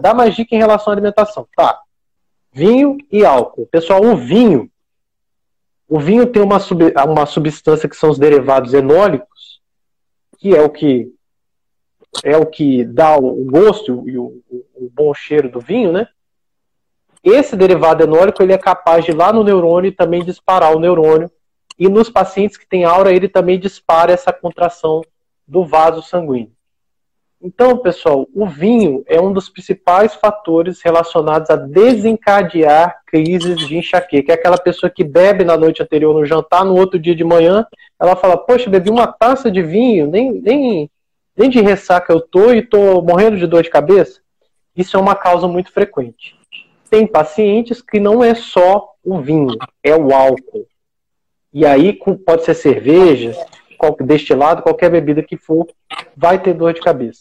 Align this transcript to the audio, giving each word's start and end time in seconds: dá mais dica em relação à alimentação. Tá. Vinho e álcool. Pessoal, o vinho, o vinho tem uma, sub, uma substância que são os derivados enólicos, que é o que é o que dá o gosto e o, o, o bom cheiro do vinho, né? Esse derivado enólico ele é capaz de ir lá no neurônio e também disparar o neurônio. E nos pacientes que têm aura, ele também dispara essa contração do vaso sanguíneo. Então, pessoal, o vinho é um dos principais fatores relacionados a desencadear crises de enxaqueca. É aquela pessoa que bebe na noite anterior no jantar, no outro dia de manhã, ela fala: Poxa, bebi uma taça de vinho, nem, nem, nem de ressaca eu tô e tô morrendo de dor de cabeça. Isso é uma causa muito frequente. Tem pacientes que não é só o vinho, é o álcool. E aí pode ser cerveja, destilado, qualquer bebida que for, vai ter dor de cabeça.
dá 0.00 0.14
mais 0.14 0.34
dica 0.34 0.54
em 0.54 0.58
relação 0.58 0.92
à 0.92 0.94
alimentação. 0.94 1.46
Tá. 1.56 1.80
Vinho 2.52 2.98
e 3.10 3.24
álcool. 3.24 3.66
Pessoal, 3.66 4.04
o 4.04 4.16
vinho, 4.16 4.70
o 5.88 5.98
vinho 5.98 6.26
tem 6.26 6.42
uma, 6.42 6.60
sub, 6.60 6.92
uma 7.06 7.26
substância 7.26 7.88
que 7.88 7.96
são 7.96 8.10
os 8.10 8.18
derivados 8.18 8.74
enólicos, 8.74 9.60
que 10.38 10.54
é 10.54 10.60
o 10.60 10.70
que 10.70 11.12
é 12.22 12.36
o 12.36 12.46
que 12.46 12.84
dá 12.84 13.16
o 13.16 13.44
gosto 13.44 14.08
e 14.08 14.16
o, 14.16 14.40
o, 14.48 14.64
o 14.76 14.90
bom 14.90 15.12
cheiro 15.12 15.50
do 15.50 15.58
vinho, 15.58 15.90
né? 15.90 16.06
Esse 17.24 17.56
derivado 17.56 18.04
enólico 18.04 18.42
ele 18.42 18.52
é 18.52 18.58
capaz 18.58 19.04
de 19.04 19.10
ir 19.10 19.14
lá 19.14 19.32
no 19.32 19.42
neurônio 19.42 19.88
e 19.88 19.92
também 19.92 20.22
disparar 20.22 20.76
o 20.76 20.78
neurônio. 20.78 21.30
E 21.78 21.88
nos 21.88 22.08
pacientes 22.08 22.56
que 22.56 22.68
têm 22.68 22.84
aura, 22.84 23.12
ele 23.12 23.28
também 23.28 23.58
dispara 23.58 24.12
essa 24.12 24.32
contração 24.32 25.00
do 25.48 25.64
vaso 25.64 26.02
sanguíneo. 26.02 26.52
Então, 27.46 27.76
pessoal, 27.76 28.26
o 28.34 28.46
vinho 28.46 29.04
é 29.06 29.20
um 29.20 29.30
dos 29.30 29.50
principais 29.50 30.14
fatores 30.14 30.80
relacionados 30.80 31.50
a 31.50 31.56
desencadear 31.56 33.02
crises 33.06 33.58
de 33.58 33.76
enxaqueca. 33.76 34.32
É 34.32 34.34
aquela 34.34 34.56
pessoa 34.56 34.88
que 34.88 35.04
bebe 35.04 35.44
na 35.44 35.54
noite 35.54 35.82
anterior 35.82 36.14
no 36.14 36.24
jantar, 36.24 36.64
no 36.64 36.74
outro 36.74 36.98
dia 36.98 37.14
de 37.14 37.22
manhã, 37.22 37.66
ela 38.00 38.16
fala: 38.16 38.38
Poxa, 38.38 38.70
bebi 38.70 38.88
uma 38.88 39.06
taça 39.06 39.50
de 39.50 39.60
vinho, 39.60 40.06
nem, 40.06 40.32
nem, 40.32 40.90
nem 41.36 41.50
de 41.50 41.60
ressaca 41.60 42.14
eu 42.14 42.20
tô 42.22 42.50
e 42.50 42.62
tô 42.62 43.02
morrendo 43.02 43.36
de 43.36 43.46
dor 43.46 43.62
de 43.62 43.68
cabeça. 43.68 44.22
Isso 44.74 44.96
é 44.96 45.00
uma 45.00 45.14
causa 45.14 45.46
muito 45.46 45.70
frequente. 45.70 46.34
Tem 46.88 47.06
pacientes 47.06 47.82
que 47.82 48.00
não 48.00 48.24
é 48.24 48.34
só 48.34 48.88
o 49.04 49.20
vinho, 49.20 49.58
é 49.82 49.94
o 49.94 50.14
álcool. 50.14 50.66
E 51.52 51.66
aí 51.66 51.92
pode 52.24 52.42
ser 52.42 52.54
cerveja, 52.54 53.36
destilado, 54.00 54.62
qualquer 54.62 54.90
bebida 54.90 55.22
que 55.22 55.36
for, 55.36 55.66
vai 56.16 56.40
ter 56.40 56.54
dor 56.54 56.72
de 56.72 56.80
cabeça. 56.80 57.20